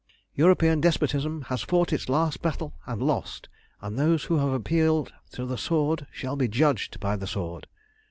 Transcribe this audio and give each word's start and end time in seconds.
European 0.33 0.81
despotism 0.81 1.43
has 1.49 1.61
fought 1.61 1.93
its 1.93 2.09
last 2.09 2.41
battle 2.41 2.73
and 2.87 3.03
lost, 3.03 3.49
and 3.81 3.99
those 3.99 4.23
who 4.23 4.37
have 4.37 4.49
appealed 4.49 5.13
to 5.33 5.45
the 5.45 5.59
sword 5.59 6.07
shall 6.11 6.35
be 6.35 6.47
judged 6.47 6.99
by 6.99 7.15
the 7.15 7.27
sword." 7.27 7.67